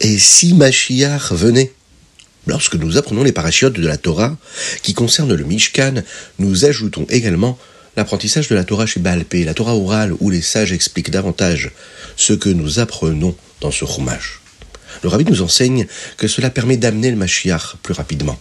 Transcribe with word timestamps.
Et 0.00 0.18
si 0.18 0.52
Mashiach 0.54 1.30
venait? 1.30 1.70
Lorsque 2.48 2.74
nous 2.74 2.96
apprenons 2.96 3.22
les 3.22 3.30
parachiotes 3.30 3.74
de 3.74 3.86
la 3.86 3.96
Torah 3.96 4.36
qui 4.82 4.92
concernent 4.92 5.34
le 5.34 5.44
Mishkan, 5.44 6.02
nous 6.40 6.64
ajoutons 6.64 7.06
également 7.08 7.56
l'apprentissage 7.96 8.48
de 8.48 8.56
la 8.56 8.64
Torah 8.64 8.86
chez 8.86 8.98
Balpé, 8.98 9.44
la 9.44 9.54
Torah 9.54 9.76
orale, 9.76 10.12
où 10.18 10.28
les 10.28 10.42
sages 10.42 10.72
expliquent 10.72 11.12
davantage 11.12 11.70
ce 12.16 12.32
que 12.32 12.48
nous 12.48 12.80
apprenons 12.80 13.36
dans 13.60 13.70
ce 13.70 13.84
chumash. 13.84 14.40
Le 15.04 15.08
rabbi 15.08 15.24
nous 15.24 15.42
enseigne 15.42 15.86
que 16.16 16.26
cela 16.26 16.50
permet 16.50 16.76
d'amener 16.76 17.12
le 17.12 17.16
Mashiach 17.16 17.76
plus 17.84 17.94
rapidement. 17.94 18.40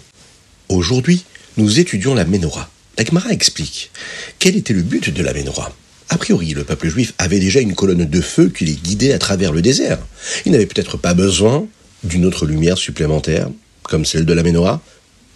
Aujourd'hui, 0.67 1.25
nous 1.57 1.79
étudions 1.79 2.15
la 2.15 2.25
Ménorah. 2.25 2.71
La 2.97 3.31
explique 3.31 3.91
quel 4.39 4.55
était 4.55 4.73
le 4.73 4.81
but 4.81 5.11
de 5.11 5.21
la 5.21 5.33
Ménorah. 5.33 5.71
A 6.09 6.17
priori, 6.17 6.53
le 6.53 6.63
peuple 6.63 6.89
juif 6.89 7.13
avait 7.19 7.39
déjà 7.39 7.59
une 7.59 7.75
colonne 7.75 8.05
de 8.05 8.21
feu 8.21 8.49
qui 8.49 8.65
les 8.65 8.73
guidait 8.73 9.13
à 9.13 9.19
travers 9.19 9.53
le 9.53 9.61
désert. 9.61 9.99
Il 10.45 10.51
n'avait 10.51 10.65
peut-être 10.65 10.97
pas 10.97 11.13
besoin 11.13 11.67
d'une 12.03 12.25
autre 12.25 12.45
lumière 12.47 12.77
supplémentaire, 12.77 13.47
comme 13.83 14.05
celle 14.05 14.25
de 14.25 14.33
la 14.33 14.41
Ménorah. 14.43 14.81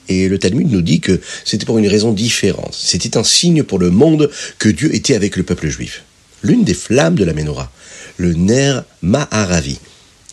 Et 0.09 0.27
le 0.27 0.40
Talmud 0.40 0.70
nous 0.72 0.82
dit 0.82 0.99
que 0.99 1.22
c'était 1.46 1.66
pour 1.66 1.77
une 1.77 1.88
raison 1.88 2.12
différente. 2.12 2.73
C'était 2.73 3.18
un 3.18 3.23
signe 3.23 3.63
pour 3.63 3.80
le 3.80 3.91
monde 3.91 4.30
que 4.58 4.70
Dieu 4.70 4.94
était 4.96 5.16
avec 5.16 5.38
le 5.38 5.44
peuple 5.44 5.70
juif. 5.70 6.04
L'une 6.41 6.63
des 6.63 6.74
flammes 6.74 7.16
de 7.16 7.24
la 7.24 7.34
Ménorah, 7.34 7.71
le 8.18 8.34
Ner 8.34 8.82
Maharavi, 9.02 9.80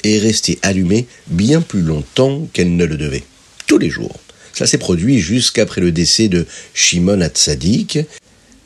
est 0.03 0.19
restée 0.19 0.59
allumée 0.63 1.07
bien 1.29 1.61
plus 1.61 1.83
longtemps 1.83 2.49
qu'elle 2.53 2.75
ne 2.75 2.85
le 2.85 2.97
devait. 2.97 3.25
Tous 3.67 3.79
les 3.79 3.91
jours. 3.91 4.19
Ça 4.55 4.67
s'est 4.67 4.79
produit 4.79 5.21
jusqu'après 5.21 5.81
le 5.81 5.93
décès 5.93 6.29
de 6.29 6.47
Shimon 6.75 7.21
Hatzadik, 7.21 7.99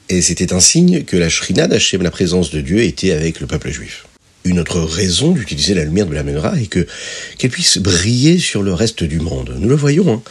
et 0.09 0.23
c'était 0.23 0.53
un 0.53 0.61
signe 0.61 1.05
que 1.05 1.17
la 1.17 1.29
Shrina 1.29 1.67
d'Hachem, 1.67 2.03
la 2.03 2.11
présence 2.11 2.51
de 2.51 2.61
Dieu, 2.61 2.83
était 2.83 3.13
avec 3.13 3.41
le 3.41 3.47
peuple 3.47 3.71
juif. 3.71 4.07
Une 4.45 4.61
autre 4.61 4.81
raison 4.81 5.31
d'utiliser 5.31 5.73
la 5.73 5.85
lumière 5.85 6.07
de 6.07 6.15
la 6.15 6.23
menorah 6.23 6.61
est 6.61 6.67
que 6.67 6.87
qu'elle 7.39 7.51
puisse 7.51 7.79
briller 7.79 8.39
sur 8.39 8.63
le 8.63 8.75
reste 8.75 9.03
du 9.03 9.19
monde. 9.19 9.57
Nous 9.59 9.69
le 9.69 9.75
voyons, 9.75 10.13
hein, 10.13 10.23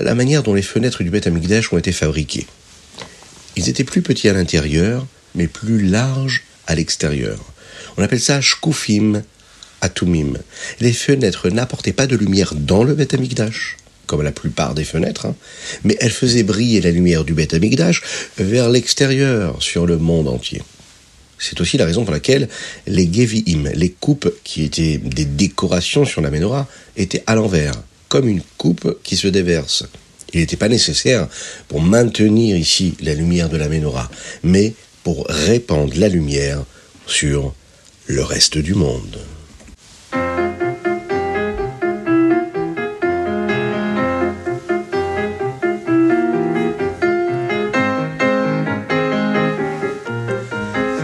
la 0.00 0.14
manière 0.14 0.42
dont 0.42 0.52
les 0.52 0.62
fenêtres 0.62 1.02
du 1.02 1.08
Beth 1.08 1.26
Amikdash 1.26 1.72
ont 1.72 1.78
été 1.78 1.90
fabriquées. 1.92 2.46
Ils 3.56 3.70
étaient 3.70 3.84
plus 3.84 4.02
petits 4.02 4.28
à 4.28 4.34
l'intérieur, 4.34 5.06
mais 5.34 5.46
plus 5.46 5.82
larges 5.82 6.42
à 6.66 6.74
l'extérieur. 6.74 7.38
On 7.96 8.02
appelle 8.02 8.20
ça 8.20 8.42
shkufim 8.42 9.22
atumim. 9.80 10.34
Les 10.80 10.92
fenêtres 10.92 11.48
n'apportaient 11.48 11.92
pas 11.92 12.06
de 12.06 12.16
lumière 12.16 12.54
dans 12.54 12.84
le 12.84 12.94
Beth 12.94 13.14
Amikdash, 13.14 13.78
comme 14.06 14.22
la 14.22 14.32
plupart 14.32 14.74
des 14.74 14.84
fenêtres, 14.84 15.26
hein, 15.26 15.34
mais 15.84 15.96
elles 16.00 16.10
faisaient 16.10 16.42
briller 16.42 16.80
la 16.80 16.90
lumière 16.90 17.24
du 17.24 17.34
Beth 17.34 17.54
Amikdash 17.54 18.02
vers 18.38 18.68
l'extérieur, 18.68 19.62
sur 19.62 19.86
le 19.86 19.98
monde 19.98 20.28
entier. 20.28 20.62
C'est 21.38 21.60
aussi 21.60 21.76
la 21.76 21.84
raison 21.84 22.04
pour 22.04 22.14
laquelle 22.14 22.48
les 22.86 23.10
Gevi'im, 23.12 23.70
les 23.74 23.90
coupes 23.90 24.32
qui 24.44 24.64
étaient 24.64 24.98
des 24.98 25.24
décorations 25.24 26.04
sur 26.04 26.20
la 26.20 26.30
menorah, 26.30 26.68
étaient 26.96 27.22
à 27.26 27.34
l'envers, 27.34 27.74
comme 28.08 28.28
une 28.28 28.42
coupe 28.56 28.98
qui 29.02 29.16
se 29.16 29.28
déverse. 29.28 29.84
Il 30.32 30.40
n'était 30.40 30.56
pas 30.56 30.68
nécessaire 30.68 31.28
pour 31.68 31.80
maintenir 31.80 32.56
ici 32.56 32.96
la 33.00 33.14
lumière 33.14 33.48
de 33.48 33.56
la 33.56 33.68
menorah, 33.68 34.10
mais 34.42 34.74
pour 35.02 35.26
répandre 35.28 35.92
la 35.96 36.08
lumière 36.08 36.64
sur 37.06 37.54
le 38.06 38.22
reste 38.22 38.58
du 38.58 38.74
monde. 38.74 39.18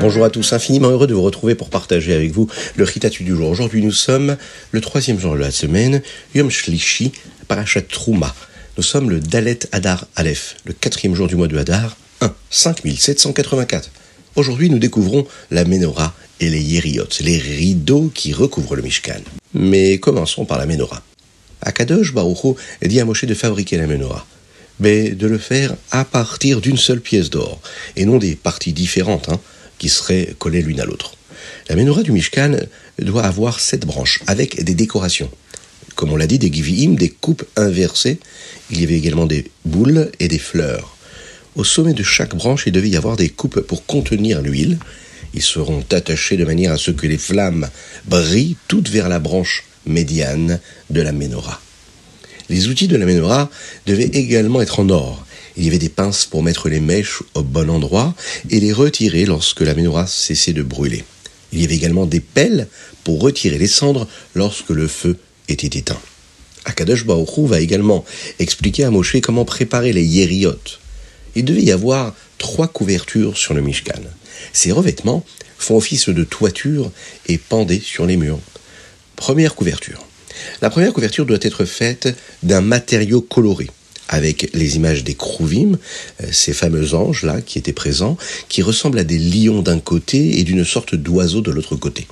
Bonjour 0.01 0.25
à 0.25 0.31
tous, 0.31 0.55
infiniment 0.55 0.89
heureux 0.89 1.07
de 1.07 1.13
vous 1.13 1.21
retrouver 1.21 1.55
pour 1.55 1.69
partager 1.69 2.15
avec 2.15 2.33
vous 2.33 2.49
le 2.75 2.85
Ritatu 2.85 3.23
du 3.23 3.37
jour. 3.37 3.51
Aujourd'hui, 3.51 3.83
nous 3.83 3.93
sommes 3.93 4.39
le 4.73 4.81
troisième 4.81 5.21
jour 5.21 5.35
de 5.35 5.41
la 5.41 5.51
semaine, 5.51 6.01
Yom 6.35 6.51
Shlishi, 6.51 7.13
Parashat 7.49 7.83
Trouma. 7.83 8.35
Nous 8.79 8.83
sommes 8.83 9.11
le 9.11 9.21
Dalet 9.21 9.59
Hadar 9.73 10.07
Aleph, 10.17 10.57
le 10.65 10.73
quatrième 10.73 11.15
jour 11.15 11.29
du 11.29 11.37
mois 11.37 11.49
de 11.49 11.59
Hadar, 11.59 11.99
1, 12.23 12.33
5784. 12.49 13.91
Aujourd'hui, 14.37 14.71
nous 14.71 14.79
découvrons 14.79 15.27
la 15.51 15.67
Menorah 15.67 16.15
et 16.41 16.49
les 16.49 16.63
Yeriot, 16.63 17.05
les 17.21 17.37
rideaux 17.37 18.11
qui 18.15 18.33
recouvrent 18.33 18.77
le 18.77 18.83
Mishkan. 18.83 19.21
Mais 19.53 19.99
commençons 19.99 20.47
par 20.47 20.57
la 20.57 20.65
Menorah. 20.65 21.03
Akadosh 21.61 22.15
Baruch 22.15 22.57
dit 22.83 23.01
à 23.01 23.05
Moshe 23.05 23.27
de 23.27 23.35
fabriquer 23.35 23.77
la 23.77 23.87
Menorah 23.87 24.27
mais 24.81 25.11
de 25.11 25.27
le 25.27 25.37
faire 25.37 25.75
à 25.91 26.07
partir 26.07 26.63
d'une 26.63 26.79
seule 26.79 27.03
pièce 27.03 27.29
d'or, 27.29 27.61
et 27.97 28.07
non 28.07 28.17
des 28.17 28.35
parties 28.35 28.73
différentes, 28.73 29.29
hein, 29.29 29.39
qui 29.81 29.89
seraient 29.89 30.37
collées 30.39 30.63
l'une 30.63 30.81
à 30.81 30.85
l'autre. 30.85 31.15
La 31.69 31.75
menorah 31.75 32.05
du 32.05 32.13
Mishkan 32.13 32.57
doit 33.01 33.25
avoir 33.25 33.59
sept 33.59 33.85
branches, 33.87 34.21
avec 34.29 34.63
des 34.63 34.75
décorations. 34.75 35.31
Comme 35.97 36.13
on 36.13 36.17
l'a 36.17 36.29
dit, 36.29 36.39
des 36.39 36.53
giviim, 36.53 36.95
des 36.95 37.09
coupes 37.09 37.45
inversées. 37.57 38.19
Il 38.71 38.81
y 38.81 38.85
avait 38.85 38.97
également 38.97 39.27
des 39.27 39.51
boules 39.65 40.13
et 40.21 40.29
des 40.29 40.39
fleurs. 40.39 40.97
Au 41.57 41.65
sommet 41.65 41.95
de 41.95 42.03
chaque 42.03 42.37
branche, 42.37 42.65
il 42.67 42.73
devait 42.73 42.89
y 42.89 42.97
avoir 42.97 43.17
des 43.17 43.29
coupes 43.29 43.61
pour 43.61 43.85
contenir 43.87 44.41
l'huile. 44.41 44.79
Ils 45.35 45.43
seront 45.43 45.85
attachés 45.91 46.37
de 46.37 46.45
manière 46.45 46.73
à 46.73 46.77
ce 46.77 46.91
que 46.91 47.07
les 47.07 47.19
flammes 47.19 47.69
brillent 48.07 48.57
toutes 48.69 48.89
vers 48.89 49.09
la 49.09 49.19
branche 49.19 49.65
médiane 49.87 50.61
de 50.91 51.01
la 51.01 51.13
menorah. 51.13 51.61
Les 52.49 52.69
outils 52.69 52.89
de 52.89 52.97
la 52.97 53.07
menorah 53.07 53.51
devaient 53.87 54.11
également 54.13 54.61
être 54.61 54.81
en 54.81 54.89
or, 54.91 55.25
il 55.61 55.67
y 55.67 55.69
avait 55.69 55.79
des 55.79 55.91
pinces 55.91 56.25
pour 56.25 56.43
mettre 56.43 56.71
les 56.71 56.81
mèches 56.81 57.23
au 57.35 57.43
bon 57.43 57.69
endroit 57.69 58.15
et 58.49 58.61
les 58.61 58.73
retirer 58.73 59.27
lorsque 59.27 59.61
la 59.61 59.75
menorah 59.75 60.07
cessait 60.07 60.55
de 60.55 60.63
brûler. 60.63 61.05
Il 61.53 61.61
y 61.61 61.65
avait 61.67 61.75
également 61.75 62.07
des 62.07 62.21
pelles 62.21 62.67
pour 63.05 63.21
retirer 63.21 63.59
les 63.59 63.67
cendres 63.67 64.09
lorsque 64.35 64.71
le 64.71 64.89
feu 64.89 65.19
était 65.49 65.79
éteint. 65.79 66.01
Akadosh 66.65 67.05
Baruch 67.05 67.41
va 67.41 67.61
également 67.61 68.07
expliquer 68.39 68.85
à 68.85 68.91
Moshe 68.91 69.21
comment 69.21 69.45
préparer 69.45 69.93
les 69.93 70.03
yériot. 70.03 70.57
Il 71.35 71.45
devait 71.45 71.63
y 71.63 71.73
avoir 71.73 72.15
trois 72.39 72.69
couvertures 72.69 73.37
sur 73.37 73.53
le 73.53 73.61
Mishkan. 73.61 74.01
Ces 74.55 74.73
revêtements 74.73 75.27
font 75.59 75.77
office 75.77 76.09
de 76.09 76.25
toiture 76.25 76.91
et 77.27 77.37
pendaient 77.37 77.83
sur 77.85 78.07
les 78.07 78.17
murs. 78.17 78.41
Première 79.15 79.55
couverture. 79.55 80.07
La 80.63 80.71
première 80.71 80.95
couverture 80.95 81.27
doit 81.27 81.39
être 81.43 81.67
faite 81.67 82.09
d'un 82.43 82.63
matériau 82.63 83.21
coloré 83.21 83.67
avec 84.11 84.51
les 84.53 84.77
images 84.77 85.05
des 85.05 85.15
Krouvim, 85.15 85.79
euh, 86.23 86.27
ces 86.33 86.53
fameux 86.53 86.95
anges-là 86.95 87.41
qui 87.41 87.59
étaient 87.59 87.73
présents, 87.73 88.19
qui 88.49 88.61
ressemblent 88.61 88.99
à 88.99 89.05
des 89.05 89.19
lions 89.19 89.63
d'un 89.63 89.79
côté 89.79 90.41
et 90.41 90.45
d'une 90.45 90.65
sorte 90.65 90.97
d'oiseau 90.97 91.41
de 91.41 91.53
l'autre 91.53 91.77
côté. 91.77 92.07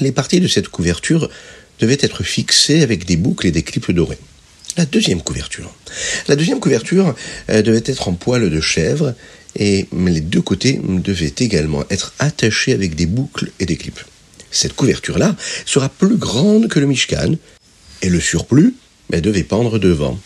Les 0.00 0.12
parties 0.12 0.40
de 0.40 0.48
cette 0.48 0.68
couverture 0.68 1.30
devaient 1.78 1.98
être 2.00 2.24
fixées 2.24 2.82
avec 2.82 3.06
des 3.06 3.16
boucles 3.16 3.46
et 3.46 3.52
des 3.52 3.62
clips 3.62 3.92
dorés. 3.92 4.18
La 4.76 4.86
deuxième 4.86 5.22
couverture. 5.22 5.72
La 6.26 6.34
deuxième 6.34 6.58
couverture 6.58 7.14
euh, 7.48 7.62
devait 7.62 7.82
être 7.86 8.08
en 8.08 8.14
poil 8.14 8.50
de 8.50 8.60
chèvre 8.60 9.14
et 9.56 9.86
les 9.92 10.20
deux 10.20 10.42
côtés 10.42 10.80
devaient 10.84 11.34
également 11.38 11.84
être 11.90 12.12
attachés 12.18 12.72
avec 12.72 12.96
des 12.96 13.06
boucles 13.06 13.52
et 13.60 13.66
des 13.66 13.76
clips. 13.76 14.00
Cette 14.50 14.74
couverture-là 14.74 15.36
sera 15.64 15.88
plus 15.88 16.16
grande 16.16 16.66
que 16.66 16.80
le 16.80 16.86
Mishkan 16.86 17.34
et 18.02 18.08
le 18.08 18.20
surplus 18.20 18.74
devait 19.10 19.44
pendre 19.44 19.78
devant. 19.78 20.18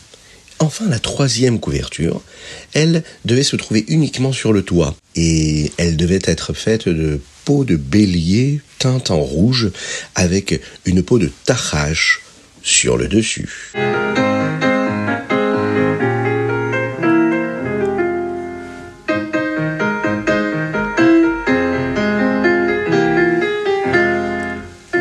Enfin, 0.64 0.88
la 0.88 0.98
troisième 0.98 1.60
couverture, 1.60 2.22
elle 2.72 3.02
devait 3.26 3.42
se 3.42 3.54
trouver 3.54 3.84
uniquement 3.88 4.32
sur 4.32 4.50
le 4.50 4.62
toit 4.62 4.96
et 5.14 5.70
elle 5.76 5.98
devait 5.98 6.22
être 6.24 6.54
faite 6.54 6.88
de 6.88 7.20
peau 7.44 7.66
de 7.66 7.76
bélier 7.76 8.62
teinte 8.78 9.10
en 9.10 9.20
rouge 9.20 9.70
avec 10.14 10.58
une 10.86 11.02
peau 11.02 11.18
de 11.18 11.30
tachache 11.44 12.22
sur 12.62 12.96
le 12.96 13.08
dessus. 13.08 13.72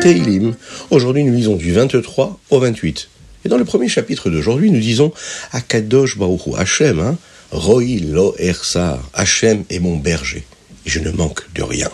Teilim. 0.02 0.54
Aujourd'hui, 0.90 1.24
nous 1.24 1.32
lisons 1.32 1.56
du 1.56 1.72
23 1.72 2.38
au 2.50 2.60
28. 2.60 3.08
Et 3.44 3.48
dans 3.48 3.58
le 3.58 3.64
premier 3.64 3.88
chapitre 3.88 4.30
d'aujourd'hui, 4.30 4.70
nous 4.70 4.80
disons 4.80 5.12
Akadosh 5.52 6.16
Baruchu 6.16 6.50
Hachem, 6.56 6.98
hein, 7.00 7.18
Roi 7.50 8.00
lo 8.00 8.34
ersar, 8.38 8.98
Hachem 9.12 9.64
est 9.70 9.78
mon 9.78 9.96
berger, 9.96 10.44
et 10.86 10.90
je 10.90 10.98
ne 10.98 11.10
manque 11.10 11.42
de 11.54 11.62
rien. 11.62 11.90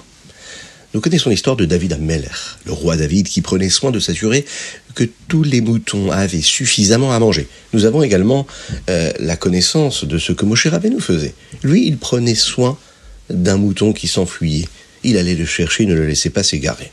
Nous 0.94 1.00
connaissons 1.00 1.31
l'histoire 1.31 1.56
de 1.56 1.67
David 1.67 1.93
Ameller, 1.93 2.29
le 2.67 2.73
roi 2.73 2.97
David 2.97 3.29
qui 3.29 3.43
prenait 3.43 3.69
soin 3.69 3.93
de 3.93 4.00
s'assurer 4.00 4.44
que 4.94 5.05
tous 5.29 5.44
les 5.44 5.61
moutons 5.61 6.11
avaient 6.11 6.41
suffisamment 6.41 7.12
à 7.12 7.19
manger. 7.20 7.47
Nous 7.73 7.85
avons 7.85 8.02
également 8.02 8.44
euh, 8.88 9.12
la 9.20 9.37
connaissance 9.37 10.05
de 10.05 10.19
ce 10.19 10.32
que 10.32 10.44
Moshe 10.44 10.67
nous 10.67 11.00
faisait. 11.00 11.35
Lui, 11.62 11.87
il 11.87 11.97
prenait 11.97 12.35
soin 12.35 12.76
d'un 13.29 13.56
mouton 13.56 13.93
qui 13.93 14.08
s'enfuyait. 14.08 14.67
Il 15.05 15.17
allait 15.17 15.37
le 15.37 15.47
chercher, 15.47 15.87
ne 15.87 15.94
le 15.94 16.06
laissait 16.06 16.31
pas 16.31 16.43
s'égarer. 16.43 16.91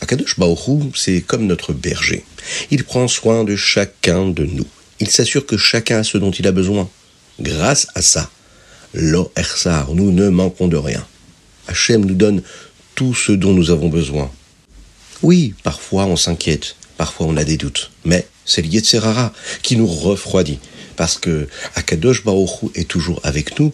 Akadosh 0.00 0.38
Baoru, 0.38 0.90
c'est 0.94 1.20
comme 1.20 1.46
notre 1.46 1.72
berger. 1.72 2.24
Il 2.70 2.84
prend 2.84 3.08
soin 3.08 3.44
de 3.44 3.56
chacun 3.56 4.28
de 4.28 4.44
nous. 4.44 4.66
Il 5.00 5.10
s'assure 5.10 5.46
que 5.46 5.56
chacun 5.56 5.98
a 5.98 6.04
ce 6.04 6.18
dont 6.18 6.30
il 6.30 6.46
a 6.46 6.52
besoin. 6.52 6.88
Grâce 7.40 7.86
à 7.94 8.02
ça, 8.02 8.30
lo 8.94 9.30
ersar, 9.36 9.94
nous 9.94 10.12
ne 10.12 10.28
manquons 10.28 10.68
de 10.68 10.76
rien. 10.76 11.06
Hachem 11.68 12.04
nous 12.04 12.14
donne 12.14 12.42
tout 12.94 13.14
ce 13.14 13.32
dont 13.32 13.52
nous 13.52 13.70
avons 13.70 13.88
besoin. 13.88 14.30
Oui, 15.22 15.54
parfois 15.62 16.06
on 16.06 16.16
s'inquiète, 16.16 16.76
parfois 16.96 17.26
on 17.26 17.36
a 17.36 17.44
des 17.44 17.56
doutes, 17.56 17.90
mais 18.04 18.26
c'est 18.44 18.62
l'Yetzerara 18.62 19.32
qui 19.62 19.76
nous 19.76 19.86
refroidit, 19.86 20.58
parce 20.96 21.18
que 21.18 21.48
Akadosh 21.74 22.24
Baruch 22.24 22.70
est 22.74 22.88
toujours 22.88 23.20
avec 23.24 23.58
nous. 23.58 23.72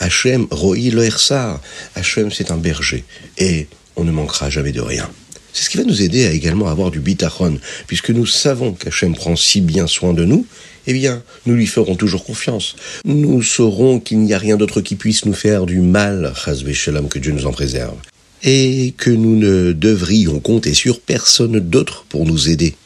Hachem, 0.00 0.48
Ro'i 0.50 0.90
Loersar, 0.90 1.60
Hachem 1.94 2.30
c'est 2.32 2.50
un 2.50 2.56
berger, 2.56 3.04
et 3.36 3.68
on 3.96 4.04
ne 4.04 4.10
manquera 4.10 4.50
jamais 4.50 4.72
de 4.72 4.80
rien. 4.80 5.10
C'est 5.58 5.64
ce 5.64 5.70
qui 5.70 5.78
va 5.78 5.82
nous 5.82 6.02
aider 6.02 6.24
à 6.24 6.30
également 6.30 6.68
avoir 6.68 6.92
du 6.92 7.00
bitachon, 7.00 7.58
puisque 7.88 8.10
nous 8.10 8.26
savons 8.26 8.74
qu'Hachem 8.74 9.16
prend 9.16 9.34
si 9.34 9.60
bien 9.60 9.88
soin 9.88 10.12
de 10.12 10.24
nous, 10.24 10.46
eh 10.86 10.92
bien, 10.92 11.24
nous 11.46 11.56
lui 11.56 11.66
ferons 11.66 11.96
toujours 11.96 12.24
confiance. 12.24 12.76
Nous 13.04 13.42
saurons 13.42 13.98
qu'il 13.98 14.20
n'y 14.20 14.32
a 14.34 14.38
rien 14.38 14.56
d'autre 14.56 14.80
qui 14.80 14.94
puisse 14.94 15.24
nous 15.24 15.32
faire 15.32 15.66
du 15.66 15.80
mal, 15.80 16.32
Shalom, 16.72 17.08
que 17.08 17.18
Dieu 17.18 17.32
nous 17.32 17.46
en 17.46 17.50
préserve. 17.50 17.96
Et 18.44 18.94
que 18.96 19.10
nous 19.10 19.34
ne 19.34 19.72
devrions 19.72 20.38
compter 20.38 20.74
sur 20.74 21.00
personne 21.00 21.58
d'autre 21.58 22.06
pour 22.08 22.24
nous 22.24 22.48
aider. 22.48 22.76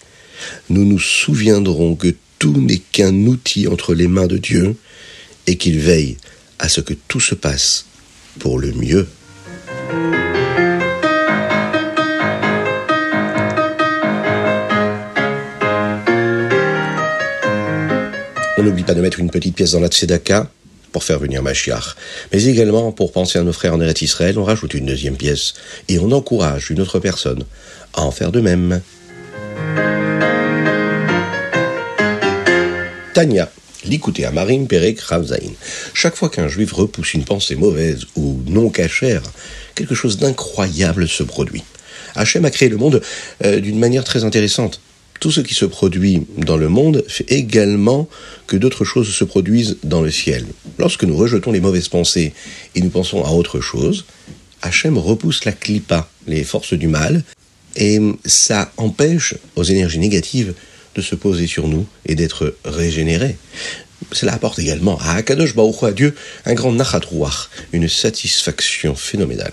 Nous 0.70 0.86
nous 0.86 0.98
souviendrons 0.98 1.94
que 1.94 2.14
tout 2.38 2.58
n'est 2.58 2.80
qu'un 2.90 3.26
outil 3.26 3.68
entre 3.68 3.92
les 3.92 4.08
mains 4.08 4.28
de 4.28 4.38
Dieu 4.38 4.76
et 5.46 5.58
qu'il 5.58 5.78
veille 5.78 6.16
à 6.58 6.70
ce 6.70 6.80
que 6.80 6.94
tout 7.06 7.20
se 7.20 7.34
passe 7.34 7.84
pour 8.38 8.58
le 8.58 8.72
mieux. 8.72 9.06
Pas 18.82 18.94
de 18.94 19.00
mettre 19.00 19.20
une 19.20 19.30
petite 19.30 19.54
pièce 19.54 19.72
dans 19.72 19.80
la 19.80 19.88
tzedaka 19.88 20.50
pour 20.92 21.04
faire 21.04 21.18
venir 21.18 21.42
Mashiach. 21.42 21.96
Mais 22.32 22.44
également, 22.44 22.92
pour 22.92 23.12
penser 23.12 23.38
à 23.38 23.42
nos 23.42 23.52
frères 23.52 23.74
en 23.74 23.80
Eretz 23.80 24.02
Israël, 24.02 24.38
on 24.38 24.44
rajoute 24.44 24.74
une 24.74 24.86
deuxième 24.86 25.16
pièce 25.16 25.54
et 25.88 25.98
on 25.98 26.10
encourage 26.12 26.70
une 26.70 26.80
autre 26.80 26.98
personne 26.98 27.44
à 27.94 28.02
en 28.02 28.10
faire 28.10 28.30
de 28.30 28.40
même. 28.40 28.80
Tania, 33.14 33.50
l'écouter 33.84 34.24
à 34.24 34.30
Marim 34.30 34.66
Perek 34.66 35.00
Ravzaïn. 35.00 35.52
Chaque 35.94 36.16
fois 36.16 36.30
qu'un 36.30 36.48
juif 36.48 36.72
repousse 36.72 37.14
une 37.14 37.24
pensée 37.24 37.56
mauvaise 37.56 38.06
ou 38.16 38.40
non 38.46 38.70
cachère, 38.70 39.22
quelque 39.74 39.94
chose 39.94 40.18
d'incroyable 40.18 41.08
se 41.08 41.22
produit. 41.22 41.62
Hachem 42.14 42.44
a 42.44 42.50
créé 42.50 42.68
le 42.68 42.76
monde 42.76 43.02
euh, 43.44 43.60
d'une 43.60 43.78
manière 43.78 44.04
très 44.04 44.24
intéressante 44.24 44.80
tout 45.22 45.30
ce 45.30 45.40
qui 45.40 45.54
se 45.54 45.64
produit 45.64 46.26
dans 46.36 46.56
le 46.56 46.68
monde 46.68 47.04
fait 47.06 47.30
également 47.30 48.08
que 48.48 48.56
d'autres 48.56 48.84
choses 48.84 49.08
se 49.08 49.22
produisent 49.22 49.76
dans 49.84 50.02
le 50.02 50.10
ciel. 50.10 50.44
Lorsque 50.80 51.04
nous 51.04 51.16
rejetons 51.16 51.52
les 51.52 51.60
mauvaises 51.60 51.86
pensées 51.86 52.32
et 52.74 52.80
nous 52.80 52.90
pensons 52.90 53.22
à 53.24 53.30
autre 53.30 53.60
chose, 53.60 54.04
Hachem 54.62 54.98
repousse 54.98 55.44
la 55.44 55.52
clipa, 55.52 56.10
les 56.26 56.42
forces 56.42 56.74
du 56.74 56.88
mal, 56.88 57.22
et 57.76 58.00
ça 58.24 58.72
empêche 58.76 59.36
aux 59.54 59.62
énergies 59.62 60.00
négatives 60.00 60.54
de 60.96 61.00
se 61.00 61.14
poser 61.14 61.46
sur 61.46 61.68
nous 61.68 61.86
et 62.04 62.16
d'être 62.16 62.56
régénérées. 62.64 63.36
Cela 64.10 64.32
apporte 64.32 64.58
également 64.58 64.98
à 64.98 65.12
Akadosh 65.12 65.54
Baruch 65.54 65.84
à 65.84 65.92
Dieu 65.92 66.16
un 66.46 66.54
grand 66.54 66.72
nachatrouach, 66.72 67.48
une 67.72 67.88
satisfaction 67.88 68.96
phénoménale. 68.96 69.52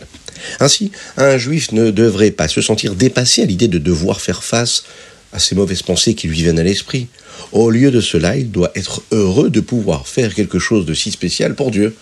Ainsi, 0.59 0.91
un 1.15 1.37
juif 1.37 1.73
ne 1.73 1.91
devrait 1.91 2.31
pas 2.31 2.47
se 2.47 2.61
sentir 2.61 2.95
dépassé 2.95 3.43
à 3.43 3.45
l'idée 3.45 3.67
de 3.67 3.77
devoir 3.77 4.19
faire 4.19 4.43
face 4.43 4.83
à 5.31 5.39
ces 5.39 5.55
mauvaises 5.55 5.83
pensées 5.83 6.15
qui 6.15 6.27
lui 6.27 6.41
viennent 6.41 6.59
à 6.59 6.63
l'esprit. 6.63 7.07
Au 7.51 7.69
lieu 7.69 7.91
de 7.91 8.01
cela, 8.01 8.37
il 8.37 8.51
doit 8.51 8.71
être 8.75 9.03
heureux 9.11 9.49
de 9.49 9.59
pouvoir 9.59 10.07
faire 10.07 10.33
quelque 10.33 10.59
chose 10.59 10.85
de 10.85 10.93
si 10.93 11.11
spécial 11.11 11.55
pour 11.55 11.71
Dieu. 11.71 11.95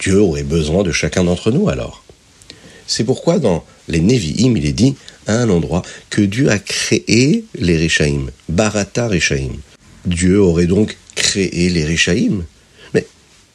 Dieu 0.00 0.20
aurait 0.20 0.42
besoin 0.42 0.82
de 0.82 0.92
chacun 0.92 1.24
d'entre 1.24 1.50
nous 1.50 1.68
alors. 1.68 2.04
C'est 2.86 3.04
pourquoi 3.04 3.38
dans 3.38 3.64
les 3.88 4.00
Nevi'im, 4.00 4.56
il 4.56 4.66
est 4.66 4.72
dit 4.72 4.94
à 5.26 5.34
un 5.34 5.48
endroit 5.48 5.82
que 6.10 6.20
Dieu 6.20 6.50
a 6.50 6.58
créé 6.58 7.44
les 7.54 7.76
Réchaïm, 7.76 8.30
Barata 8.48 9.08
Réchaïm. 9.08 9.54
Dieu 10.04 10.40
aurait 10.40 10.66
donc 10.66 10.96
créé 11.14 11.68
les 11.68 11.84
Réchaïm. 11.84 12.44
Mais 12.92 13.06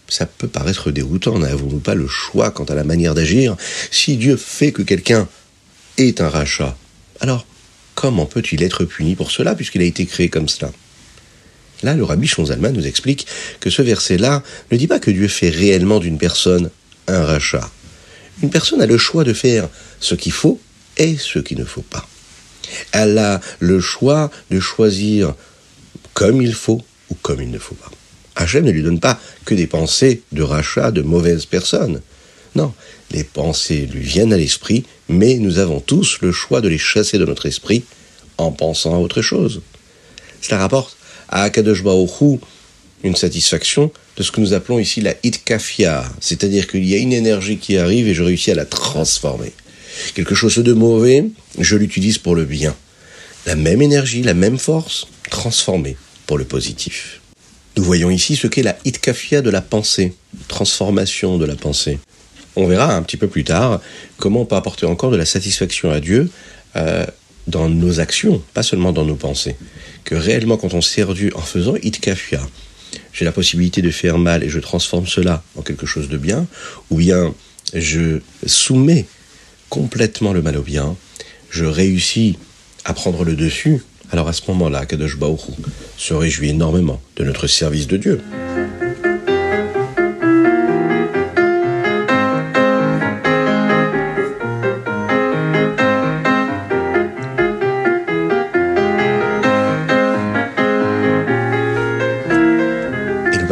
ça 0.08 0.26
peut 0.26 0.48
paraître 0.48 0.92
déroutant, 0.92 1.38
n'avons-nous 1.38 1.80
pas 1.80 1.96
le 1.96 2.08
choix 2.08 2.52
quant 2.52 2.64
à 2.66 2.76
la 2.76 2.84
manière 2.84 3.14
d'agir? 3.14 3.56
Si 3.92 4.16
Dieu 4.18 4.38
fait 4.38 4.72
que 4.72 4.82
quelqu'un 4.82 5.28
est 5.98 6.22
un 6.22 6.30
rachat, 6.30 6.78
alors 7.20 7.46
comment 7.98 8.28
peut-il 8.28 8.62
être 8.62 8.86
puni 8.86 9.16
pour 9.16 9.32
cela 9.32 9.56
puisqu'il 9.56 9.82
a 9.82 9.86
été 9.86 10.06
créé 10.06 10.30
comme 10.30 10.48
cela? 10.48 10.72
Là, 11.82 11.96
le 11.96 12.04
rabbi 12.04 12.28
Shonzalman 12.28 12.72
nous 12.72 12.86
explique 12.86 13.26
que 13.60 13.72
ce 13.72 13.82
verset-là 13.82 14.44
ne 14.72 14.78
dit 14.78 14.86
pas 14.86 15.00
que 15.00 15.10
Dieu 15.10 15.28
fait 15.28 15.50
réellement 15.50 16.00
d'une 16.00 16.20
personne 16.20 16.70
un 17.08 17.26
rachat. 17.26 17.68
Une 18.44 18.52
personne 18.52 18.84
a 18.84 18.86
le 18.86 19.00
choix 19.00 19.24
de 19.24 19.34
faire 19.34 19.68
ce 20.00 20.14
qu'il 20.14 20.32
faut 20.32 20.62
et 20.98 21.18
ce 21.18 21.40
qu'il 21.40 21.58
ne 21.58 21.66
faut 21.66 21.82
pas. 21.82 22.08
Elle 22.92 23.18
a 23.18 23.42
le 23.60 23.80
choix 23.80 24.30
de 24.52 24.60
choisir 24.60 25.34
comme 26.14 26.40
il 26.40 26.54
faut 26.54 26.84
ou 27.10 27.16
comme 27.16 27.42
il 27.42 27.50
ne 27.50 27.60
faut 27.60 27.76
pas. 27.76 27.90
Hachem 28.36 28.64
ne 28.64 28.72
lui 28.72 28.84
donne 28.84 29.00
pas 29.00 29.20
que 29.46 29.56
des 29.56 29.66
pensées 29.66 30.22
de 30.32 30.44
rachat 30.44 30.92
de 30.92 31.02
mauvaises 31.02 31.48
personnes. 31.48 32.02
Non, 32.58 32.74
les 33.12 33.24
pensées 33.24 33.86
lui 33.86 34.02
viennent 34.02 34.34
à 34.34 34.38
l'esprit, 34.38 34.84
mais 35.10 35.36
nous 35.36 35.60
avons 35.60 35.80
tous 35.80 36.18
le 36.22 36.32
choix 36.32 36.60
de 36.60 36.68
les 36.68 36.80
chasser 36.80 37.20
de 37.20 37.26
notre 37.26 37.46
esprit 37.46 37.84
en 38.40 38.52
pensant 38.52 38.96
à 38.96 38.98
autre 38.98 39.22
chose. 39.22 39.62
Cela 40.42 40.58
rapporte 40.58 40.98
à 41.30 41.44
Akadosh 41.44 41.84
Baruch 41.84 42.40
une 43.04 43.16
satisfaction 43.16 43.92
de 44.16 44.24
ce 44.24 44.32
que 44.32 44.42
nous 44.42 44.54
appelons 44.54 44.80
ici 44.80 45.02
la 45.02 45.14
itkafia, 45.22 46.12
c'est-à-dire 46.20 46.66
qu'il 46.66 46.84
y 46.84 46.96
a 46.96 46.98
une 46.98 47.14
énergie 47.14 47.60
qui 47.60 47.78
arrive 47.78 48.08
et 48.08 48.16
je 48.16 48.24
réussis 48.24 48.50
à 48.50 48.56
la 48.56 48.66
transformer. 48.66 49.54
Quelque 50.16 50.34
chose 50.34 50.58
de 50.58 50.74
mauvais, 50.74 51.26
je 51.60 51.76
l'utilise 51.76 52.18
pour 52.18 52.34
le 52.34 52.46
bien. 52.46 52.76
La 53.46 53.56
même 53.56 53.84
énergie, 53.84 54.24
la 54.24 54.34
même 54.34 54.58
force, 54.58 55.06
transformée 55.30 55.96
pour 56.26 56.40
le 56.40 56.44
positif. 56.44 57.22
Nous 57.76 57.84
voyons 57.84 58.10
ici 58.10 58.36
ce 58.36 58.48
qu'est 58.48 58.64
la 58.64 58.80
itkafia 58.84 59.44
de 59.44 59.52
la 59.52 59.62
pensée, 59.62 60.16
transformation 60.48 61.38
de 61.38 61.46
la 61.46 61.56
pensée 61.56 62.00
on 62.58 62.68
verra 62.68 62.96
un 62.96 63.04
petit 63.04 63.18
peu 63.18 63.28
plus 63.28 63.44
tard 63.44 63.80
comment 64.18 64.42
on 64.42 64.46
peut 64.46 64.56
apporter 64.56 64.86
encore 64.86 65.12
de 65.12 65.18
la 65.18 65.26
satisfaction 65.26 65.92
à 65.92 66.00
Dieu 66.00 66.30
euh, 66.76 67.06
dans 67.46 67.70
nos 67.70 68.00
actions, 68.02 68.42
pas 68.54 68.64
seulement 68.64 68.92
dans 68.92 69.06
nos 69.06 69.16
pensées. 69.16 69.56
Que 70.04 70.16
réellement, 70.16 70.58
quand 70.58 70.74
on 70.74 70.82
sert 70.82 71.14
Dieu 71.14 71.32
en 71.36 71.42
faisant 71.42 71.76
itkafia, 71.82 72.42
j'ai 73.14 73.26
la 73.26 73.32
possibilité 73.32 73.82
de 73.82 73.92
faire 73.92 74.18
mal 74.18 74.44
et 74.44 74.50
je 74.50 74.60
transforme 74.60 75.08
cela 75.08 75.44
en 75.56 75.62
quelque 75.62 75.86
chose 75.86 76.10
de 76.10 76.18
bien, 76.18 76.46
ou 76.90 76.98
bien 76.98 77.34
je 77.74 78.20
soumets 78.46 79.06
complètement 79.70 80.34
le 80.34 80.42
mal 80.42 80.58
au 80.58 80.62
bien, 80.62 80.96
je 81.50 81.66
réussis 81.66 82.38
à 82.86 82.94
prendre 82.94 83.24
le 83.24 83.36
dessus, 83.36 83.82
alors 84.12 84.28
à 84.28 84.34
ce 84.34 84.42
moment-là, 84.50 84.86
Kadosh 84.86 85.18
Baruch 85.18 85.42
se 85.98 86.14
réjouit 86.14 86.50
énormément 86.50 87.02
de 87.18 87.24
notre 87.24 87.48
service 87.48 87.88
de 87.88 87.98
Dieu. 87.98 88.22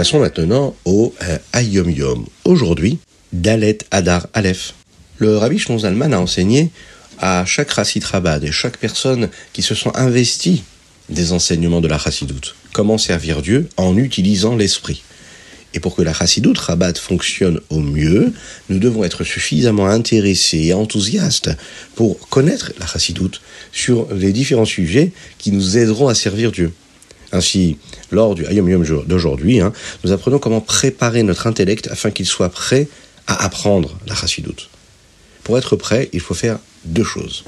Passons 0.05 0.19
maintenant 0.19 0.75
au 0.85 1.15
euh, 1.23 1.39
Ayom 1.51 1.89
Yom. 1.89 2.27
Aujourd'hui, 2.43 2.99
Dalet 3.33 3.79
Adar 3.89 4.27
Aleph. 4.35 4.75
Le 5.17 5.35
Rabbi 5.35 5.57
Zalman 5.57 6.13
a 6.13 6.19
enseigné 6.19 6.69
à 7.17 7.43
chaque 7.47 7.71
Rassid 7.71 8.03
Rabad 8.03 8.43
et 8.43 8.51
chaque 8.51 8.77
personne 8.77 9.29
qui 9.51 9.63
se 9.63 9.73
sont 9.73 9.91
investis 9.95 10.61
des 11.09 11.31
enseignements 11.31 11.81
de 11.81 11.87
la 11.87 11.97
Chassidoute 11.97 12.55
comment 12.71 12.99
servir 12.99 13.41
Dieu 13.41 13.67
en 13.77 13.97
utilisant 13.97 14.55
l'esprit. 14.55 15.01
Et 15.73 15.79
pour 15.79 15.95
que 15.95 16.03
la 16.03 16.13
Chassidoute 16.13 16.59
Rabat 16.59 16.93
fonctionne 16.93 17.59
au 17.71 17.79
mieux, 17.79 18.31
nous 18.69 18.77
devons 18.77 19.03
être 19.05 19.23
suffisamment 19.23 19.87
intéressés 19.87 20.65
et 20.65 20.73
enthousiastes 20.75 21.49
pour 21.95 22.29
connaître 22.29 22.73
la 22.79 22.85
Chassidoute 22.85 23.41
sur 23.71 24.13
les 24.13 24.33
différents 24.33 24.65
sujets 24.65 25.13
qui 25.39 25.51
nous 25.51 25.79
aideront 25.79 26.09
à 26.09 26.13
servir 26.13 26.51
Dieu. 26.51 26.73
Ainsi, 27.31 27.77
lors 28.11 28.35
du 28.35 28.45
Ayom 28.45 28.69
Yom 28.69 29.03
d'aujourd'hui, 29.05 29.59
hein, 29.59 29.73
nous 30.03 30.11
apprenons 30.11 30.39
comment 30.39 30.61
préparer 30.61 31.23
notre 31.23 31.47
intellect 31.47 31.87
afin 31.91 32.11
qu'il 32.11 32.25
soit 32.25 32.49
prêt 32.49 32.87
à 33.27 33.43
apprendre 33.43 33.97
la 34.07 34.15
chassidoute. 34.15 34.69
Pour 35.43 35.57
être 35.57 35.75
prêt, 35.75 36.09
il 36.13 36.19
faut 36.19 36.33
faire 36.33 36.59
deux 36.85 37.03
choses. 37.03 37.43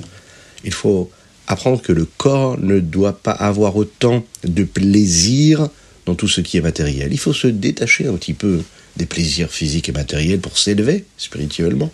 Il 0.63 0.73
faut 0.73 1.11
apprendre 1.47 1.81
que 1.81 1.93
le 1.93 2.05
corps 2.05 2.57
ne 2.59 2.79
doit 2.79 3.17
pas 3.17 3.31
avoir 3.31 3.75
autant 3.75 4.25
de 4.43 4.63
plaisir 4.63 5.69
dans 6.05 6.15
tout 6.15 6.27
ce 6.27 6.41
qui 6.41 6.57
est 6.57 6.61
matériel. 6.61 7.11
Il 7.11 7.19
faut 7.19 7.33
se 7.33 7.47
détacher 7.47 8.07
un 8.07 8.13
petit 8.13 8.33
peu 8.33 8.61
des 8.97 9.05
plaisirs 9.05 9.51
physiques 9.51 9.89
et 9.89 9.91
matériels 9.91 10.39
pour 10.39 10.57
s'élever 10.57 11.05
spirituellement. 11.17 11.91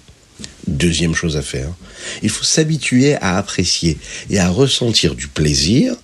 Deuxième 0.68 1.14
chose 1.14 1.38
à 1.38 1.42
faire, 1.42 1.70
il 2.24 2.30
faut 2.30 2.44
s'habituer 2.44 3.16
à 3.16 3.38
apprécier 3.38 3.98
et 4.30 4.40
à 4.40 4.50
ressentir 4.50 5.14
du 5.16 5.28
plaisir 5.28 5.96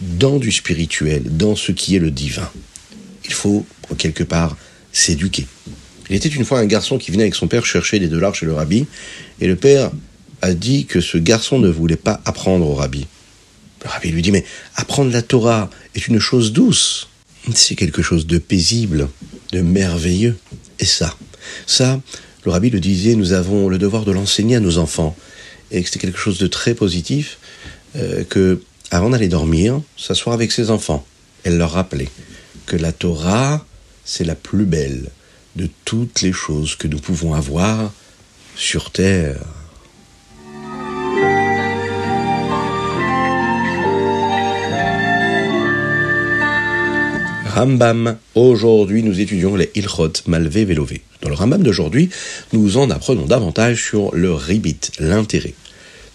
dans 0.00 0.38
du 0.38 0.50
spirituel, 0.50 1.22
dans 1.24 1.56
ce 1.56 1.72
qui 1.72 1.96
est 1.96 1.98
le 1.98 2.10
divin. 2.10 2.50
Il 3.24 3.32
faut, 3.32 3.66
quelque 3.98 4.24
part, 4.24 4.56
s'éduquer. 4.92 5.46
Il 6.08 6.16
était 6.16 6.28
une 6.28 6.44
fois 6.44 6.58
un 6.58 6.66
garçon 6.66 6.98
qui 6.98 7.10
venait 7.10 7.22
avec 7.24 7.34
son 7.34 7.46
père 7.46 7.64
chercher 7.64 7.98
des 7.98 8.08
dollars 8.08 8.34
chez 8.34 8.46
le 8.46 8.52
rabbi, 8.52 8.86
et 9.40 9.46
le 9.46 9.56
père 9.56 9.90
a 10.42 10.54
dit 10.54 10.86
que 10.86 11.00
ce 11.00 11.18
garçon 11.18 11.58
ne 11.58 11.68
voulait 11.68 11.96
pas 11.96 12.20
apprendre 12.24 12.66
au 12.66 12.74
rabbi. 12.74 13.06
Le 13.84 13.90
rabbi 13.90 14.10
lui 14.10 14.22
dit, 14.22 14.32
mais 14.32 14.44
apprendre 14.74 15.12
la 15.12 15.22
Torah 15.22 15.70
est 15.94 16.08
une 16.08 16.18
chose 16.18 16.52
douce. 16.52 17.08
C'est 17.54 17.74
quelque 17.74 18.02
chose 18.02 18.26
de 18.26 18.38
paisible, 18.38 19.08
de 19.52 19.60
merveilleux. 19.60 20.36
Et 20.78 20.84
ça, 20.84 21.16
ça, 21.66 22.00
le 22.44 22.50
rabbi 22.50 22.70
le 22.70 22.80
disait, 22.80 23.14
nous 23.14 23.32
avons 23.32 23.68
le 23.68 23.78
devoir 23.78 24.04
de 24.04 24.12
l'enseigner 24.12 24.56
à 24.56 24.60
nos 24.60 24.78
enfants. 24.78 25.16
Et 25.70 25.82
que 25.82 25.88
c'était 25.88 26.00
quelque 26.00 26.18
chose 26.18 26.38
de 26.38 26.46
très 26.46 26.74
positif, 26.74 27.38
euh, 27.96 28.24
que 28.24 28.60
avant 28.90 29.10
d'aller 29.10 29.28
dormir, 29.28 29.80
s'asseoir 29.96 30.34
avec 30.34 30.52
ses 30.52 30.70
enfants 30.70 31.04
et 31.44 31.50
leur 31.50 31.72
rappeler 31.72 32.08
que 32.66 32.76
la 32.76 32.92
Torah, 32.92 33.64
c'est 34.04 34.24
la 34.24 34.34
plus 34.34 34.64
belle 34.64 35.10
de 35.56 35.68
toutes 35.84 36.22
les 36.22 36.32
choses 36.32 36.74
que 36.74 36.88
nous 36.88 36.98
pouvons 36.98 37.34
avoir 37.34 37.92
sur 38.56 38.90
terre. 38.90 39.40
Rambam. 47.54 48.16
Aujourd'hui, 48.36 49.02
nous 49.02 49.20
étudions 49.20 49.56
les 49.56 49.70
Ilchot 49.74 50.12
Malvé 50.26 50.64
Vélové. 50.64 51.02
Dans 51.20 51.28
le 51.28 51.34
Rambam 51.34 51.62
d'aujourd'hui, 51.62 52.08
nous 52.52 52.76
en 52.76 52.88
apprenons 52.90 53.26
davantage 53.26 53.82
sur 53.82 54.14
le 54.14 54.32
ribit, 54.32 54.78
l'intérêt. 54.98 55.54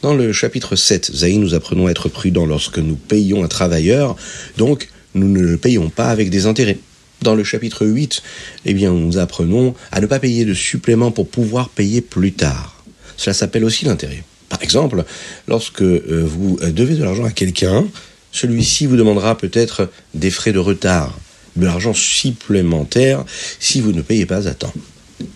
Dans 0.05 0.13
le 0.13 0.31
chapitre 0.33 0.75
7, 0.75 1.15
Zaï, 1.15 1.39
nous 1.39 1.55
apprenons 1.55 1.87
à 1.87 1.89
être 1.89 2.09
prudents 2.09 2.45
lorsque 2.45 2.77
nous 2.77 2.95
payons 2.95 3.43
un 3.43 3.47
travailleur, 3.47 4.15
donc 4.55 4.89
nous 5.15 5.27
ne 5.27 5.39
le 5.39 5.57
payons 5.57 5.89
pas 5.89 6.09
avec 6.09 6.29
des 6.29 6.45
intérêts. 6.45 6.77
Dans 7.23 7.33
le 7.33 7.43
chapitre 7.43 7.87
8, 7.87 8.21
eh 8.65 8.75
bien, 8.75 8.91
nous 8.91 9.17
apprenons 9.17 9.73
à 9.91 10.01
ne 10.01 10.05
pas 10.05 10.19
payer 10.19 10.45
de 10.45 10.53
supplément 10.53 11.09
pour 11.09 11.27
pouvoir 11.27 11.69
payer 11.69 12.01
plus 12.01 12.33
tard. 12.33 12.83
Cela 13.17 13.33
s'appelle 13.33 13.65
aussi 13.65 13.85
l'intérêt. 13.85 14.23
Par 14.47 14.61
exemple, 14.61 15.05
lorsque 15.47 15.81
euh, 15.81 16.23
vous 16.23 16.59
devez 16.61 16.93
de 16.93 17.03
l'argent 17.03 17.25
à 17.25 17.31
quelqu'un, 17.31 17.83
celui-ci 18.31 18.85
vous 18.85 18.97
demandera 18.97 19.35
peut-être 19.35 19.89
des 20.13 20.29
frais 20.29 20.53
de 20.53 20.59
retard 20.59 21.17
de 21.55 21.65
l'argent 21.65 21.95
supplémentaire 21.95 23.25
si 23.59 23.81
vous 23.81 23.91
ne 23.91 24.03
payez 24.03 24.27
pas 24.27 24.47
à 24.47 24.53
temps. 24.53 24.73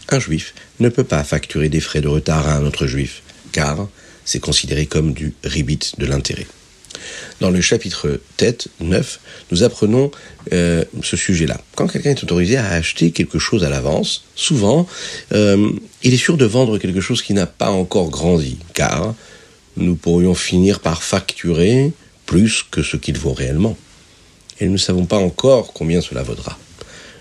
Un 0.09 0.19
juif 0.19 0.53
ne 0.79 0.89
peut 0.89 1.03
pas 1.03 1.23
facturer 1.23 1.69
des 1.69 1.79
frais 1.79 2.01
de 2.01 2.07
retard 2.07 2.47
à 2.47 2.57
un 2.57 2.65
autre 2.67 2.85
juif, 2.85 3.23
car 3.51 3.87
c'est 4.29 4.39
considéré 4.39 4.85
comme 4.85 5.13
du 5.13 5.33
ribit 5.43 5.79
de 5.97 6.05
l'intérêt. 6.05 6.45
Dans 7.39 7.49
le 7.49 7.61
chapitre 7.61 8.19
tête 8.37 8.67
9, 8.79 9.19
nous 9.51 9.63
apprenons 9.63 10.11
euh, 10.53 10.83
ce 11.01 11.17
sujet-là. 11.17 11.59
Quand 11.75 11.87
quelqu'un 11.87 12.11
est 12.11 12.23
autorisé 12.23 12.57
à 12.57 12.69
acheter 12.69 13.09
quelque 13.09 13.39
chose 13.39 13.63
à 13.63 13.69
l'avance, 13.69 14.25
souvent, 14.35 14.85
euh, 15.31 15.71
il 16.03 16.13
est 16.13 16.17
sûr 16.17 16.37
de 16.37 16.45
vendre 16.45 16.77
quelque 16.77 17.01
chose 17.01 17.23
qui 17.23 17.33
n'a 17.33 17.47
pas 17.47 17.71
encore 17.71 18.09
grandi, 18.09 18.59
car 18.75 19.15
nous 19.77 19.95
pourrions 19.95 20.35
finir 20.35 20.79
par 20.79 21.01
facturer 21.01 21.91
plus 22.27 22.63
que 22.69 22.83
ce 22.83 22.97
qu'il 22.97 23.17
vaut 23.17 23.33
réellement 23.33 23.75
et 24.59 24.65
nous 24.65 24.73
ne 24.73 24.77
savons 24.77 25.05
pas 25.05 25.17
encore 25.17 25.73
combien 25.73 26.01
cela 26.01 26.21
vaudra, 26.21 26.59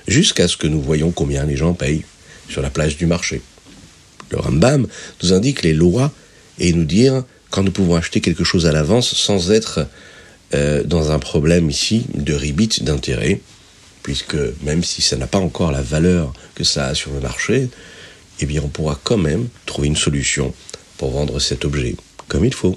jusqu'à 0.07 0.47
ce 0.47 0.59
que 0.59 0.67
nous 0.67 0.83
voyons 0.83 1.11
combien 1.11 1.45
les 1.47 1.57
gens 1.57 1.73
payent 1.73 2.05
sur 2.50 2.61
la 2.61 2.69
plage 2.69 2.99
du 2.99 3.07
marché. 3.07 3.41
Le 4.31 4.38
Rambam 4.38 4.87
nous 5.23 5.33
indique 5.33 5.62
les 5.62 5.73
lois 5.73 6.12
et 6.59 6.73
nous 6.73 6.85
dire 6.85 7.25
quand 7.50 7.62
nous 7.62 7.71
pouvons 7.71 7.97
acheter 7.97 8.21
quelque 8.21 8.45
chose 8.45 8.67
à 8.67 8.73
l'avance 8.73 9.15
sans 9.15 9.50
être 9.50 9.87
euh, 10.55 10.83
dans 10.83 11.11
un 11.11 11.19
problème 11.19 11.71
ici 11.71 12.07
de 12.15 12.35
ribit 12.35 12.81
d'intérêt, 12.81 13.41
puisque 14.03 14.37
même 14.62 14.83
si 14.83 15.03
ça 15.03 15.17
n'a 15.17 15.27
pas 15.27 15.38
encore 15.38 15.73
la 15.73 15.83
valeur 15.83 16.33
que 16.55 16.65
ça 16.65 16.87
a 16.87 16.95
sur 16.95 17.12
le 17.12 17.21
marché, 17.21 17.69
eh 18.41 18.47
bien 18.47 18.62
on 18.65 18.69
pourra 18.69 18.99
quand 19.03 19.19
même 19.19 19.49
trouver 19.67 19.88
une 19.88 19.97
solution 19.97 20.55
pour 20.97 21.11
vendre 21.11 21.38
cet 21.38 21.65
objet 21.65 21.97
comme 22.29 22.45
il 22.45 22.55
faut. 22.55 22.77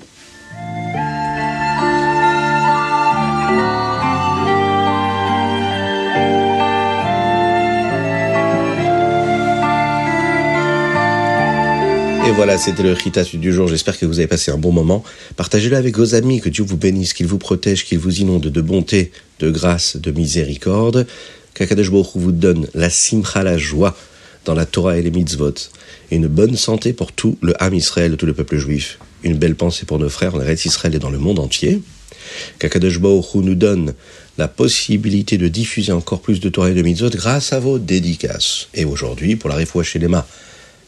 Voilà, 12.35 12.57
c'était 12.57 12.83
le 12.83 12.93
Ritas 12.93 13.29
du 13.33 13.51
jour. 13.51 13.67
J'espère 13.67 13.99
que 13.99 14.05
vous 14.05 14.19
avez 14.19 14.27
passé 14.27 14.51
un 14.51 14.57
bon 14.57 14.71
moment. 14.71 15.03
Partagez-le 15.35 15.75
avec 15.75 15.97
vos 15.97 16.15
amis. 16.15 16.39
Que 16.39 16.49
Dieu 16.49 16.63
vous 16.63 16.77
bénisse, 16.77 17.13
qu'il 17.13 17.27
vous 17.27 17.37
protège, 17.37 17.85
qu'il 17.85 17.99
vous 17.99 18.21
inonde 18.21 18.47
de 18.47 18.61
bonté, 18.61 19.11
de 19.39 19.51
grâce, 19.51 19.97
de 19.97 20.11
miséricorde. 20.11 21.05
Qu'Akadosh 21.53 21.89
vous 21.89 22.31
donne 22.31 22.67
la 22.73 22.89
simcha, 22.89 23.43
la 23.43 23.57
joie 23.57 23.95
dans 24.45 24.55
la 24.55 24.65
Torah 24.65 24.97
et 24.97 25.01
les 25.01 25.11
mitzvot. 25.11 25.53
Une 26.09 26.27
bonne 26.27 26.55
santé 26.55 26.93
pour 26.93 27.11
tout 27.11 27.37
le 27.41 27.53
Ham 27.61 27.73
Israël, 27.73 28.15
tout 28.17 28.25
le 28.25 28.33
peuple 28.33 28.57
juif. 28.57 28.97
Une 29.23 29.37
belle 29.37 29.55
pensée 29.55 29.85
pour 29.85 29.99
nos 29.99 30.09
frères 30.09 30.33
en 30.33 30.41
Eretz 30.41 30.65
Israël 30.65 30.95
et 30.95 30.99
dans 30.99 31.11
le 31.11 31.19
monde 31.19 31.39
entier. 31.39 31.81
Qu'Akadosh 32.59 32.99
nous 32.99 33.55
donne 33.55 33.93
la 34.37 34.47
possibilité 34.47 35.37
de 35.37 35.47
diffuser 35.47 35.91
encore 35.91 36.21
plus 36.21 36.39
de 36.39 36.49
Torah 36.49 36.71
et 36.71 36.73
de 36.73 36.81
mitzvot 36.81 37.09
grâce 37.09 37.51
à 37.51 37.59
vos 37.59 37.77
dédicaces. 37.77 38.69
Et 38.73 38.85
aujourd'hui, 38.85 39.35
pour 39.35 39.49
la 39.49 39.57
mains 40.07 40.25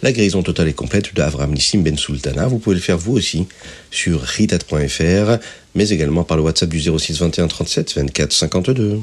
la 0.04 0.12
guérison 0.12 0.44
totale 0.44 0.68
et 0.68 0.74
complète 0.74 1.16
de 1.16 1.22
Avram 1.22 1.54
Nissim 1.54 1.82
Ben 1.82 1.98
Sultana. 1.98 2.46
Vous 2.48 2.60
pouvez 2.60 2.76
le 2.76 2.82
faire 2.82 2.98
vous 2.98 3.14
aussi 3.14 3.48
sur 3.90 4.20
ritat.fr, 4.20 5.38
mais 5.76 5.90
également 5.92 6.26
par 6.26 6.36
le 6.36 6.44
WhatsApp 6.44 6.68
du 6.68 6.82
06 6.82 7.22
21 7.22 7.48
37 7.48 7.96
24 7.96 8.34
52. 8.34 9.00